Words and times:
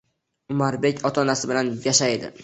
Umarbek 0.53 1.03
ota-onasi 1.09 1.49
bilan 1.51 1.69
yashaydi 1.89 2.31